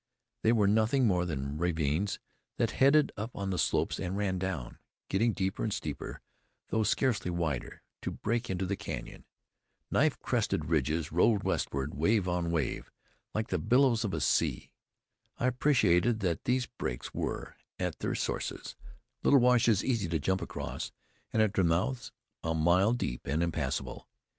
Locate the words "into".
8.49-8.65